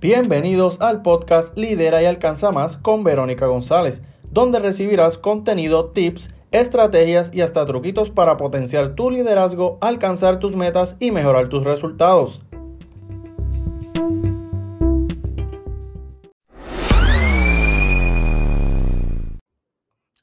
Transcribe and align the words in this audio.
Bienvenidos 0.00 0.80
al 0.80 1.02
podcast 1.02 1.58
Lidera 1.58 2.00
y 2.00 2.06
Alcanza 2.06 2.50
Más 2.52 2.78
con 2.78 3.04
Verónica 3.04 3.44
González, 3.44 4.00
donde 4.30 4.58
recibirás 4.58 5.18
contenido, 5.18 5.90
tips, 5.90 6.34
estrategias 6.52 7.34
y 7.34 7.42
hasta 7.42 7.66
truquitos 7.66 8.08
para 8.08 8.38
potenciar 8.38 8.94
tu 8.94 9.10
liderazgo, 9.10 9.76
alcanzar 9.82 10.38
tus 10.38 10.56
metas 10.56 10.96
y 11.00 11.10
mejorar 11.10 11.50
tus 11.50 11.64
resultados. 11.64 12.40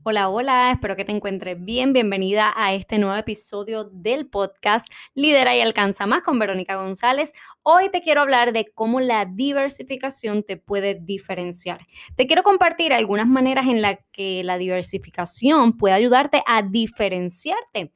Hola, 0.10 0.30
hola, 0.30 0.72
espero 0.72 0.96
que 0.96 1.04
te 1.04 1.12
encuentres 1.12 1.62
bien. 1.62 1.92
Bienvenida 1.92 2.54
a 2.56 2.74
este 2.74 2.98
nuevo 2.98 3.18
episodio 3.18 3.84
del 3.92 4.26
podcast 4.26 4.90
Lidera 5.16 5.54
y 5.54 5.60
Alcanza 5.60 6.06
Más 6.06 6.24
con 6.24 6.40
Verónica 6.40 6.78
González. 6.78 7.34
Hoy 7.62 7.90
te 7.90 8.00
quiero 8.00 8.22
hablar 8.22 8.54
de 8.54 8.72
cómo 8.74 9.02
la 9.02 9.26
diversificación 9.26 10.44
te 10.44 10.56
puede 10.56 10.96
diferenciar. 10.96 11.86
Te 12.16 12.26
quiero 12.26 12.44
compartir 12.44 12.94
algunas 12.94 13.28
maneras 13.28 13.68
en 13.68 13.82
las 13.82 13.98
que 14.14 14.46
la 14.46 14.58
diversificación 14.58 15.76
puede 15.76 15.96
ayudarte 15.96 16.42
a 16.48 16.62
diferenciarte. 16.62 17.92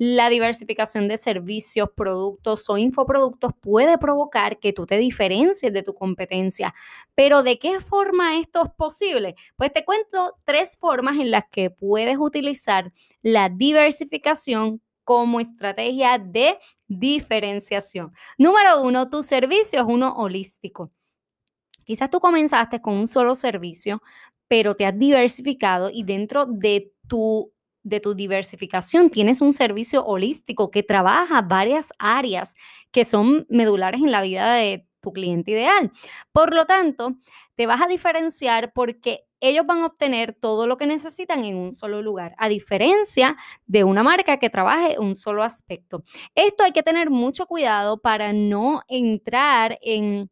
La 0.00 0.30
diversificación 0.30 1.08
de 1.08 1.16
servicios, 1.16 1.88
productos 1.96 2.70
o 2.70 2.78
infoproductos 2.78 3.52
puede 3.60 3.98
provocar 3.98 4.60
que 4.60 4.72
tú 4.72 4.86
te 4.86 4.96
diferencies 4.96 5.72
de 5.72 5.82
tu 5.82 5.92
competencia. 5.92 6.72
Pero 7.16 7.42
¿de 7.42 7.58
qué 7.58 7.80
forma 7.80 8.38
esto 8.38 8.62
es 8.62 8.70
posible? 8.70 9.34
Pues 9.56 9.72
te 9.72 9.84
cuento 9.84 10.36
tres 10.44 10.78
formas 10.80 11.18
en 11.18 11.32
las 11.32 11.47
que 11.50 11.70
puedes 11.70 12.16
utilizar 12.18 12.86
la 13.22 13.48
diversificación 13.48 14.80
como 15.04 15.40
estrategia 15.40 16.18
de 16.18 16.58
diferenciación. 16.86 18.12
Número 18.36 18.82
uno, 18.82 19.08
tu 19.08 19.22
servicio 19.22 19.80
es 19.80 19.86
uno 19.88 20.14
holístico. 20.16 20.90
Quizás 21.84 22.10
tú 22.10 22.20
comenzaste 22.20 22.82
con 22.82 22.94
un 22.94 23.08
solo 23.08 23.34
servicio, 23.34 24.02
pero 24.48 24.74
te 24.74 24.84
has 24.86 24.98
diversificado 24.98 25.90
y 25.90 26.02
dentro 26.02 26.46
de 26.46 26.92
tu 27.06 27.52
de 27.82 28.00
tu 28.00 28.14
diversificación 28.14 29.08
tienes 29.08 29.40
un 29.40 29.52
servicio 29.52 30.04
holístico 30.04 30.70
que 30.70 30.82
trabaja 30.82 31.40
varias 31.42 31.92
áreas 31.98 32.54
que 32.90 33.04
son 33.04 33.46
medulares 33.48 34.02
en 34.02 34.12
la 34.12 34.20
vida 34.20 34.52
de 34.54 34.87
cliente 35.12 35.52
ideal. 35.52 35.92
Por 36.32 36.54
lo 36.54 36.66
tanto, 36.66 37.14
te 37.54 37.66
vas 37.66 37.80
a 37.80 37.86
diferenciar 37.86 38.72
porque 38.72 39.24
ellos 39.40 39.66
van 39.66 39.82
a 39.82 39.86
obtener 39.86 40.34
todo 40.34 40.66
lo 40.66 40.76
que 40.76 40.86
necesitan 40.86 41.44
en 41.44 41.56
un 41.56 41.72
solo 41.72 42.02
lugar, 42.02 42.34
a 42.38 42.48
diferencia 42.48 43.36
de 43.66 43.84
una 43.84 44.02
marca 44.02 44.38
que 44.38 44.50
trabaje 44.50 44.98
un 44.98 45.14
solo 45.14 45.44
aspecto. 45.44 46.02
Esto 46.34 46.64
hay 46.64 46.72
que 46.72 46.82
tener 46.82 47.10
mucho 47.10 47.46
cuidado 47.46 48.00
para 48.00 48.32
no 48.32 48.82
entrar 48.88 49.78
en 49.82 50.30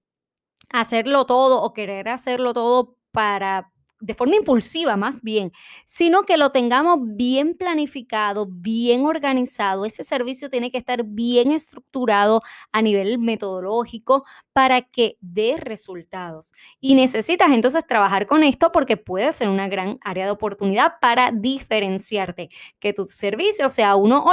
hacerlo 0.70 1.26
todo 1.26 1.62
o 1.62 1.72
querer 1.72 2.08
hacerlo 2.08 2.54
todo 2.54 2.96
para 3.12 3.72
de 4.00 4.14
forma 4.14 4.36
impulsiva 4.36 4.96
más 4.96 5.22
bien, 5.22 5.52
sino 5.84 6.22
que 6.22 6.36
lo 6.36 6.50
tengamos 6.52 6.98
bien 7.02 7.54
planificado, 7.56 8.46
bien 8.50 9.06
organizado. 9.06 9.84
Ese 9.84 10.04
servicio 10.04 10.50
tiene 10.50 10.70
que 10.70 10.78
estar 10.78 11.04
bien 11.04 11.52
estructurado 11.52 12.42
a 12.72 12.82
nivel 12.82 13.18
metodológico 13.18 14.24
para 14.52 14.82
que 14.82 15.16
dé 15.20 15.56
resultados. 15.56 16.52
Y 16.80 16.94
necesitas 16.94 17.52
entonces 17.52 17.86
trabajar 17.86 18.26
con 18.26 18.42
esto 18.42 18.72
porque 18.72 18.96
puede 18.96 19.32
ser 19.32 19.48
una 19.48 19.68
gran 19.68 19.98
área 20.02 20.26
de 20.26 20.30
oportunidad 20.30 20.94
para 21.00 21.30
diferenciarte, 21.32 22.48
que 22.78 22.92
tu 22.92 23.06
servicio 23.06 23.68
sea 23.68 23.96
uno 23.96 24.24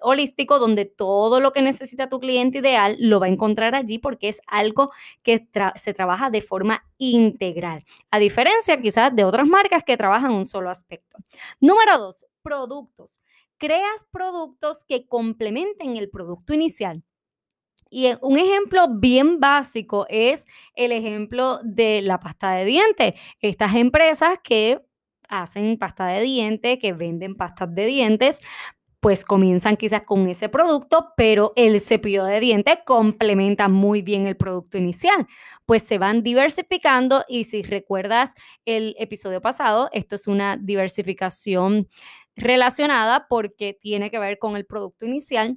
holístico 0.00 0.58
donde 0.58 0.84
todo 0.84 1.40
lo 1.40 1.52
que 1.52 1.62
necesita 1.62 2.08
tu 2.08 2.20
cliente 2.20 2.58
ideal 2.58 2.96
lo 2.98 3.20
va 3.20 3.26
a 3.26 3.30
encontrar 3.30 3.74
allí 3.74 3.98
porque 3.98 4.28
es 4.28 4.40
algo 4.46 4.90
que 5.22 5.46
se 5.76 5.94
trabaja 5.94 6.30
de 6.30 6.42
forma 6.42 6.84
integral, 7.00 7.82
a 8.10 8.18
diferencia 8.18 8.80
quizás 8.80 9.14
de 9.16 9.24
otras 9.24 9.48
marcas 9.48 9.82
que 9.82 9.96
trabajan 9.96 10.32
un 10.32 10.44
solo 10.44 10.70
aspecto. 10.70 11.18
Número 11.58 11.98
dos, 11.98 12.26
productos. 12.42 13.20
Creas 13.56 14.06
productos 14.12 14.84
que 14.84 15.06
complementen 15.06 15.96
el 15.96 16.10
producto 16.10 16.54
inicial. 16.54 17.02
Y 17.90 18.06
un 18.20 18.38
ejemplo 18.38 18.86
bien 18.88 19.40
básico 19.40 20.06
es 20.08 20.46
el 20.74 20.92
ejemplo 20.92 21.58
de 21.64 22.02
la 22.02 22.20
pasta 22.20 22.52
de 22.52 22.64
dientes. 22.64 23.14
Estas 23.40 23.74
empresas 23.74 24.38
que 24.44 24.80
hacen 25.28 25.78
pasta 25.78 26.06
de 26.06 26.22
dientes, 26.22 26.78
que 26.78 26.92
venden 26.92 27.34
pastas 27.34 27.74
de 27.74 27.86
dientes, 27.86 28.40
pues 29.00 29.24
comienzan 29.24 29.76
quizás 29.76 30.02
con 30.02 30.28
ese 30.28 30.48
producto, 30.50 31.12
pero 31.16 31.52
el 31.56 31.80
cepillo 31.80 32.24
de 32.24 32.38
dientes 32.38 32.78
complementa 32.84 33.68
muy 33.68 34.02
bien 34.02 34.26
el 34.26 34.36
producto 34.36 34.76
inicial. 34.76 35.26
Pues 35.64 35.82
se 35.82 35.98
van 35.98 36.22
diversificando 36.22 37.24
y 37.26 37.44
si 37.44 37.62
recuerdas 37.62 38.34
el 38.66 38.94
episodio 38.98 39.40
pasado, 39.40 39.88
esto 39.92 40.16
es 40.16 40.28
una 40.28 40.58
diversificación 40.58 41.88
relacionada 42.36 43.26
porque 43.28 43.76
tiene 43.80 44.10
que 44.10 44.18
ver 44.18 44.38
con 44.38 44.56
el 44.56 44.66
producto 44.66 45.06
inicial 45.06 45.56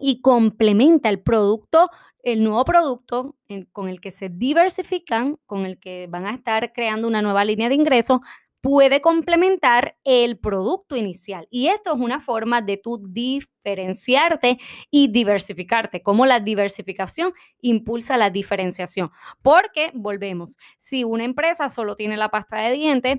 y 0.00 0.20
complementa 0.20 1.08
el 1.08 1.20
producto, 1.20 1.90
el 2.22 2.44
nuevo 2.44 2.64
producto 2.64 3.36
con 3.72 3.88
el 3.88 4.00
que 4.00 4.10
se 4.10 4.28
diversifican, 4.28 5.38
con 5.46 5.64
el 5.64 5.78
que 5.78 6.06
van 6.10 6.26
a 6.26 6.34
estar 6.34 6.72
creando 6.72 7.08
una 7.08 7.22
nueva 7.22 7.44
línea 7.44 7.68
de 7.68 7.74
ingresos 7.76 8.20
puede 8.60 9.00
complementar 9.00 9.96
el 10.04 10.38
producto 10.38 10.96
inicial. 10.96 11.46
Y 11.50 11.68
esto 11.68 11.94
es 11.94 12.00
una 12.00 12.20
forma 12.20 12.60
de 12.62 12.76
tú 12.76 12.98
diferenciarte 13.08 14.58
y 14.90 15.08
diversificarte, 15.08 16.02
como 16.02 16.26
la 16.26 16.40
diversificación 16.40 17.32
impulsa 17.60 18.16
la 18.16 18.30
diferenciación. 18.30 19.10
Porque, 19.42 19.90
volvemos, 19.94 20.58
si 20.76 21.04
una 21.04 21.24
empresa 21.24 21.68
solo 21.68 21.94
tiene 21.94 22.16
la 22.16 22.30
pasta 22.30 22.58
de 22.58 22.72
dientes, 22.72 23.18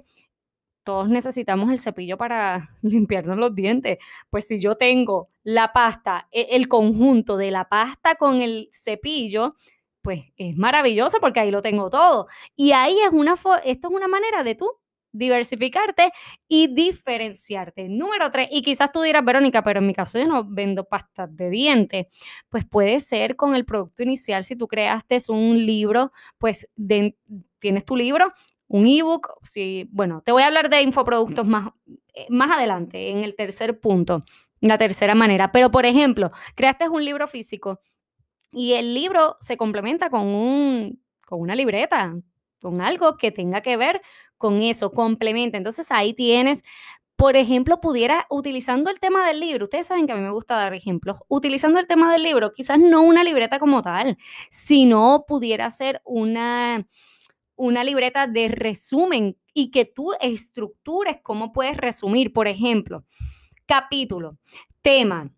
todos 0.83 1.09
necesitamos 1.09 1.71
el 1.71 1.79
cepillo 1.79 2.17
para 2.17 2.69
limpiarnos 2.81 3.37
los 3.37 3.55
dientes. 3.55 3.99
Pues 4.29 4.47
si 4.47 4.59
yo 4.59 4.75
tengo 4.75 5.29
la 5.43 5.71
pasta, 5.71 6.27
e, 6.31 6.47
el 6.51 6.67
conjunto 6.67 7.37
de 7.37 7.51
la 7.51 7.69
pasta 7.69 8.15
con 8.15 8.41
el 8.41 8.69
cepillo, 8.71 9.51
pues 10.01 10.21
es 10.37 10.57
maravilloso 10.57 11.19
porque 11.19 11.39
ahí 11.41 11.51
lo 11.51 11.61
tengo 11.61 11.89
todo. 11.89 12.27
Y 12.55 12.71
ahí 12.71 12.97
es 13.05 13.11
una, 13.11 13.33
esto 13.63 13.87
es 13.89 13.93
una 13.93 14.07
manera 14.07 14.43
de 14.43 14.55
tú 14.55 14.71
diversificarte 15.11 16.11
y 16.47 16.73
diferenciarte. 16.73 17.89
Número 17.89 18.29
tres, 18.29 18.47
y 18.51 18.61
quizás 18.61 18.91
tú 18.91 19.01
dirás, 19.01 19.23
Verónica, 19.25 19.63
pero 19.63 19.79
en 19.79 19.87
mi 19.87 19.93
caso 19.93 20.19
yo 20.19 20.27
no 20.27 20.45
vendo 20.45 20.85
pastas 20.85 21.35
de 21.35 21.49
dientes. 21.49 22.07
Pues 22.49 22.65
puede 22.65 22.99
ser 22.99 23.35
con 23.35 23.55
el 23.55 23.65
producto 23.65 24.03
inicial, 24.03 24.43
si 24.43 24.55
tú 24.55 24.67
creaste 24.67 25.17
un 25.29 25.65
libro, 25.65 26.11
pues 26.37 26.67
tienes 27.59 27.85
tu 27.85 27.95
libro, 27.95 28.27
un 28.67 28.87
ebook, 28.87 29.33
si, 29.43 29.89
bueno, 29.91 30.21
te 30.23 30.31
voy 30.31 30.43
a 30.43 30.47
hablar 30.47 30.69
de 30.69 30.81
infoproductos 30.81 31.45
más, 31.47 31.69
eh, 32.13 32.27
más 32.29 32.51
adelante, 32.51 33.09
en 33.09 33.23
el 33.23 33.35
tercer 33.35 33.79
punto, 33.79 34.23
la 34.61 34.77
tercera 34.77 35.15
manera. 35.15 35.51
Pero, 35.51 35.71
por 35.71 35.85
ejemplo, 35.85 36.31
creaste 36.55 36.87
un 36.87 37.03
libro 37.03 37.27
físico 37.27 37.81
y 38.51 38.73
el 38.73 38.93
libro 38.93 39.37
se 39.39 39.57
complementa 39.57 40.09
con, 40.09 40.27
un, 40.27 41.03
con 41.25 41.41
una 41.41 41.55
libreta, 41.55 42.15
con 42.61 42.81
algo 42.81 43.17
que 43.17 43.31
tenga 43.31 43.61
que 43.61 43.77
ver 43.77 44.01
con 44.39 44.63
eso, 44.63 44.91
complementa. 44.91 45.57
Entonces 45.59 45.91
ahí 45.91 46.15
tienes, 46.15 46.63
por 47.15 47.35
ejemplo, 47.35 47.81
pudiera, 47.81 48.25
utilizando 48.31 48.89
el 48.89 48.99
tema 48.99 49.27
del 49.27 49.41
libro, 49.41 49.65
ustedes 49.65 49.85
saben 49.85 50.07
que 50.07 50.13
a 50.13 50.15
mí 50.15 50.21
me 50.21 50.31
gusta 50.31 50.55
dar 50.55 50.73
ejemplos, 50.73 51.17
utilizando 51.27 51.77
el 51.77 51.85
tema 51.85 52.11
del 52.11 52.23
libro, 52.23 52.53
quizás 52.53 52.79
no 52.79 53.03
una 53.03 53.23
libreta 53.23 53.59
como 53.59 53.83
tal, 53.83 54.17
sino 54.49 55.25
pudiera 55.27 55.69
ser 55.69 56.01
una, 56.05 56.87
una 57.55 57.83
libreta 57.83 58.25
de 58.25 58.47
resumen 58.47 59.37
y 59.53 59.69
que 59.69 59.85
tú 59.85 60.13
estructures 60.21 61.17
cómo 61.21 61.51
puedes 61.51 61.77
resumir, 61.77 62.31
por 62.31 62.47
ejemplo, 62.47 63.03
capítulo, 63.65 64.37
tema, 64.81 65.29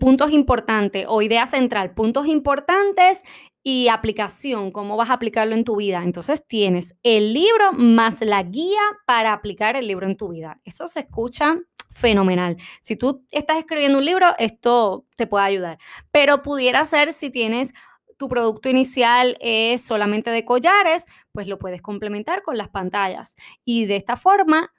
puntos 0.00 0.32
importantes 0.32 1.06
o 1.08 1.22
idea 1.22 1.46
central, 1.46 1.94
puntos 1.94 2.26
importantes 2.26 3.22
y 3.62 3.88
aplicación, 3.88 4.70
cómo 4.72 4.96
vas 4.96 5.10
a 5.10 5.14
aplicarlo 5.14 5.54
en 5.54 5.64
tu 5.64 5.76
vida. 5.76 6.02
Entonces 6.02 6.46
tienes 6.46 6.98
el 7.02 7.32
libro 7.32 7.72
más 7.72 8.20
la 8.22 8.42
guía 8.42 8.80
para 9.06 9.32
aplicar 9.32 9.76
el 9.76 9.86
libro 9.86 10.06
en 10.06 10.16
tu 10.16 10.30
vida. 10.30 10.60
Eso 10.64 10.88
se 10.88 11.00
escucha 11.00 11.58
fenomenal. 11.90 12.56
Si 12.80 12.96
tú 12.96 13.24
estás 13.30 13.58
escribiendo 13.58 13.98
un 13.98 14.04
libro, 14.04 14.34
esto 14.38 15.06
te 15.16 15.26
puede 15.26 15.44
ayudar. 15.44 15.78
Pero 16.10 16.42
pudiera 16.42 16.84
ser 16.84 17.12
si 17.12 17.30
tienes 17.30 17.72
tu 18.16 18.28
producto 18.28 18.68
inicial 18.68 19.36
es 19.40 19.84
solamente 19.84 20.30
de 20.30 20.44
collares, 20.44 21.06
pues 21.32 21.48
lo 21.48 21.58
puedes 21.58 21.82
complementar 21.82 22.42
con 22.42 22.56
las 22.56 22.68
pantallas. 22.68 23.36
Y 23.64 23.86
de 23.86 23.96
esta 23.96 24.16
forma 24.16 24.72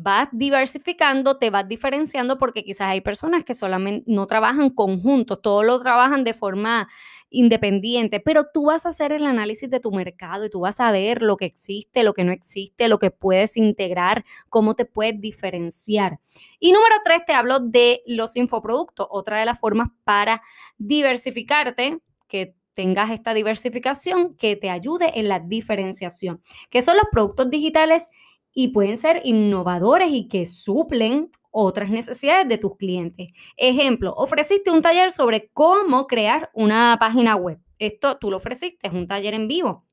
vas 0.00 0.28
diversificando, 0.30 1.38
te 1.38 1.50
vas 1.50 1.66
diferenciando 1.66 2.38
porque 2.38 2.62
quizás 2.62 2.88
hay 2.88 3.00
personas 3.00 3.42
que 3.42 3.54
solamente 3.54 4.04
no 4.06 4.26
trabajan 4.26 4.70
conjuntos, 4.70 5.42
todo 5.42 5.62
lo 5.62 5.78
trabajan 5.80 6.22
de 6.22 6.34
forma 6.34 6.88
independiente, 7.30 8.20
pero 8.20 8.46
tú 8.52 8.66
vas 8.66 8.86
a 8.86 8.90
hacer 8.90 9.12
el 9.12 9.26
análisis 9.26 9.68
de 9.68 9.80
tu 9.80 9.90
mercado 9.90 10.44
y 10.44 10.50
tú 10.50 10.60
vas 10.60 10.78
a 10.80 10.92
ver 10.92 11.22
lo 11.22 11.36
que 11.36 11.46
existe, 11.46 12.04
lo 12.04 12.14
que 12.14 12.24
no 12.24 12.32
existe, 12.32 12.88
lo 12.88 12.98
que 12.98 13.10
puedes 13.10 13.56
integrar, 13.56 14.24
cómo 14.48 14.74
te 14.74 14.84
puedes 14.84 15.20
diferenciar. 15.20 16.20
Y 16.60 16.72
número 16.72 16.96
tres, 17.02 17.22
te 17.26 17.32
hablo 17.32 17.58
de 17.58 18.00
los 18.06 18.36
infoproductos, 18.36 19.06
otra 19.10 19.40
de 19.40 19.46
las 19.46 19.58
formas 19.58 19.88
para 20.04 20.42
diversificarte 20.78 21.98
que 22.28 22.54
tengas 22.72 23.10
esta 23.10 23.34
diversificación 23.34 24.34
que 24.34 24.54
te 24.54 24.70
ayude 24.70 25.18
en 25.18 25.28
la 25.28 25.40
diferenciación, 25.40 26.40
que 26.70 26.82
son 26.82 26.96
los 26.96 27.06
productos 27.10 27.50
digitales 27.50 28.10
y 28.60 28.72
pueden 28.72 28.96
ser 28.96 29.20
innovadores 29.22 30.10
y 30.10 30.26
que 30.26 30.44
suplen 30.44 31.30
otras 31.52 31.90
necesidades 31.90 32.48
de 32.48 32.58
tus 32.58 32.76
clientes. 32.76 33.28
Ejemplo, 33.56 34.12
ofreciste 34.16 34.72
un 34.72 34.82
taller 34.82 35.12
sobre 35.12 35.48
cómo 35.52 36.08
crear 36.08 36.50
una 36.54 36.96
página 36.98 37.36
web. 37.36 37.60
Esto 37.78 38.18
tú 38.18 38.32
lo 38.32 38.38
ofreciste, 38.38 38.88
es 38.88 38.92
un 38.92 39.06
taller 39.06 39.34
en 39.34 39.46
vivo 39.46 39.86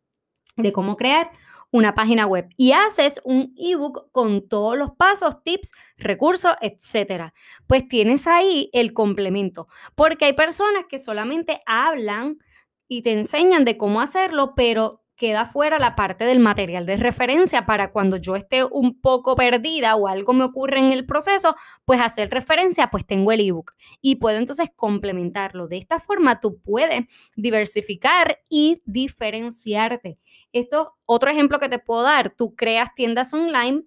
de 0.57 0.71
cómo 0.71 0.95
crear 0.95 1.29
una 1.69 1.94
página 1.94 2.25
web 2.25 2.47
y 2.57 2.71
haces 2.71 3.21
un 3.23 3.53
ebook 3.56 4.12
con 4.12 4.47
todos 4.47 4.75
los 4.75 4.94
pasos, 4.94 5.44
tips, 5.44 5.71
recursos, 5.97 6.53
etcétera. 6.59 7.35
Pues 7.68 7.88
tienes 7.88 8.25
ahí 8.25 8.71
el 8.73 8.94
complemento, 8.94 9.68
porque 9.94 10.25
hay 10.25 10.33
personas 10.33 10.85
que 10.89 10.97
solamente 10.97 11.61
hablan 11.68 12.39
y 12.88 13.03
te 13.03 13.11
enseñan 13.11 13.63
de 13.63 13.77
cómo 13.77 14.01
hacerlo, 14.01 14.53
pero 14.56 15.05
queda 15.15 15.45
fuera 15.45 15.79
la 15.79 15.95
parte 15.95 16.25
del 16.25 16.39
material 16.39 16.85
de 16.85 16.97
referencia 16.97 17.65
para 17.65 17.91
cuando 17.91 18.17
yo 18.17 18.35
esté 18.35 18.63
un 18.63 19.00
poco 19.00 19.35
perdida 19.35 19.95
o 19.95 20.07
algo 20.07 20.33
me 20.33 20.44
ocurre 20.44 20.79
en 20.79 20.91
el 20.91 21.06
proceso, 21.06 21.56
pues 21.85 22.01
hacer 22.01 22.29
referencia, 22.29 22.89
pues 22.89 23.06
tengo 23.06 23.31
el 23.31 23.41
ebook 23.41 23.73
y 24.01 24.15
puedo 24.15 24.38
entonces 24.38 24.69
complementarlo. 24.75 25.67
De 25.67 25.77
esta 25.77 26.00
forma 26.00 26.39
tú 26.39 26.59
puedes 26.62 27.06
diversificar 27.35 28.39
y 28.50 28.81
diferenciarte. 28.85 30.17
Esto 30.51 30.95
otro 31.06 31.31
ejemplo 31.31 31.59
que 31.59 31.69
te 31.69 31.79
puedo 31.79 32.03
dar, 32.03 32.31
tú 32.35 32.56
creas 32.56 32.94
tiendas 32.95 33.33
online 33.33 33.83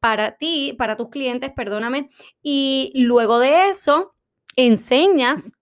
para 0.00 0.36
ti, 0.36 0.74
para 0.78 0.96
tus 0.96 1.08
clientes, 1.08 1.50
perdóname, 1.54 2.08
y 2.40 2.92
luego 2.94 3.40
de 3.40 3.68
eso 3.68 4.14
enseñas 4.54 5.52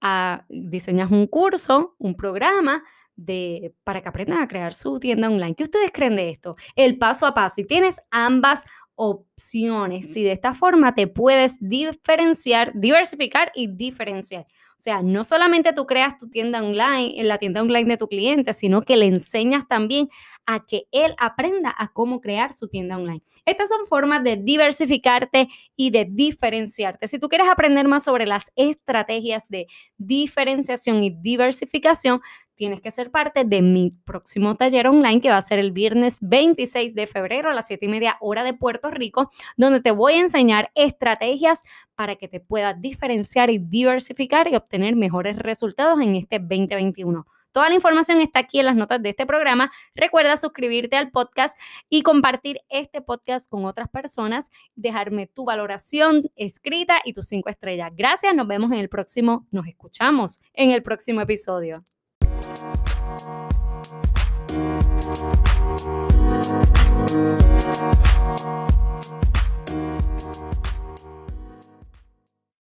a 0.00 0.44
diseñas 0.48 1.10
un 1.10 1.26
curso, 1.26 1.94
un 1.98 2.14
programa 2.14 2.82
de, 3.16 3.74
para 3.84 4.00
que 4.00 4.08
aprendan 4.08 4.40
a 4.40 4.48
crear 4.48 4.74
su 4.74 4.98
tienda 4.98 5.28
online. 5.28 5.54
¿Qué 5.54 5.64
ustedes 5.64 5.90
creen 5.92 6.16
de 6.16 6.30
esto? 6.30 6.56
El 6.76 6.98
paso 6.98 7.26
a 7.26 7.34
paso. 7.34 7.60
Y 7.60 7.64
tienes 7.64 8.00
ambas 8.10 8.64
opciones. 8.96 10.16
Y 10.16 10.22
de 10.22 10.32
esta 10.32 10.54
forma 10.54 10.94
te 10.94 11.06
puedes 11.06 11.56
diferenciar, 11.60 12.72
diversificar 12.74 13.50
y 13.54 13.68
diferenciar. 13.68 14.46
O 14.76 14.80
sea, 14.84 15.02
no 15.02 15.24
solamente 15.24 15.72
tú 15.72 15.86
creas 15.86 16.18
tu 16.18 16.28
tienda 16.28 16.62
online, 16.62 17.20
en 17.20 17.28
la 17.28 17.38
tienda 17.38 17.62
online 17.62 17.88
de 17.88 17.96
tu 17.96 18.08
cliente, 18.08 18.52
sino 18.52 18.82
que 18.82 18.96
le 18.96 19.06
enseñas 19.06 19.66
también 19.68 20.08
a 20.46 20.64
que 20.64 20.84
él 20.92 21.14
aprenda 21.18 21.74
a 21.76 21.88
cómo 21.92 22.20
crear 22.20 22.52
su 22.52 22.68
tienda 22.68 22.96
online. 22.96 23.22
Estas 23.44 23.68
son 23.68 23.86
formas 23.86 24.22
de 24.22 24.36
diversificarte 24.36 25.48
y 25.76 25.90
de 25.90 26.06
diferenciarte. 26.08 27.08
Si 27.08 27.18
tú 27.18 27.28
quieres 27.28 27.48
aprender 27.48 27.88
más 27.88 28.04
sobre 28.04 28.26
las 28.26 28.52
estrategias 28.56 29.48
de 29.48 29.66
diferenciación 29.98 31.02
y 31.02 31.10
diversificación, 31.10 32.20
tienes 32.54 32.80
que 32.80 32.90
ser 32.90 33.10
parte 33.10 33.44
de 33.44 33.62
mi 33.62 33.90
próximo 34.04 34.54
taller 34.54 34.86
online 34.86 35.20
que 35.20 35.30
va 35.30 35.36
a 35.36 35.42
ser 35.42 35.58
el 35.58 35.72
viernes 35.72 36.18
26 36.22 36.94
de 36.94 37.06
febrero 37.06 37.50
a 37.50 37.54
las 37.54 37.66
7 37.66 37.84
y 37.86 37.88
media 37.88 38.16
hora 38.20 38.44
de 38.44 38.54
Puerto 38.54 38.90
Rico, 38.90 39.30
donde 39.56 39.80
te 39.80 39.90
voy 39.90 40.14
a 40.14 40.20
enseñar 40.20 40.70
estrategias 40.74 41.62
para 41.94 42.16
que 42.16 42.28
te 42.28 42.40
puedas 42.40 42.80
diferenciar 42.80 43.50
y 43.50 43.58
diversificar 43.58 44.48
y 44.48 44.56
obtener 44.56 44.96
mejores 44.96 45.36
resultados 45.38 46.00
en 46.00 46.14
este 46.16 46.38
2021. 46.38 47.26
Toda 47.54 47.68
la 47.68 47.76
información 47.76 48.20
está 48.20 48.40
aquí 48.40 48.58
en 48.58 48.66
las 48.66 48.74
notas 48.74 49.00
de 49.00 49.10
este 49.10 49.26
programa. 49.26 49.70
Recuerda 49.94 50.36
suscribirte 50.36 50.96
al 50.96 51.12
podcast 51.12 51.56
y 51.88 52.02
compartir 52.02 52.58
este 52.68 53.00
podcast 53.00 53.48
con 53.48 53.64
otras 53.64 53.88
personas, 53.88 54.50
dejarme 54.74 55.28
tu 55.28 55.44
valoración 55.44 56.28
escrita 56.34 57.00
y 57.04 57.12
tus 57.12 57.28
cinco 57.28 57.50
estrellas. 57.50 57.92
Gracias, 57.94 58.34
nos 58.34 58.48
vemos 58.48 58.72
en 58.72 58.78
el 58.78 58.88
próximo, 58.88 59.46
nos 59.52 59.68
escuchamos 59.68 60.40
en 60.52 60.72
el 60.72 60.82
próximo 60.82 61.20
episodio. 61.20 61.84